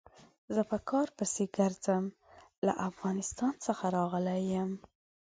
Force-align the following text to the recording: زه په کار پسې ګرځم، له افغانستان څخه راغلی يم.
زه 0.53 0.61
په 0.71 0.77
کار 0.89 1.07
پسې 1.17 1.43
ګرځم، 1.57 2.03
له 2.65 2.73
افغانستان 2.89 3.53
څخه 3.65 3.85
راغلی 3.97 4.41
يم. 4.55 4.71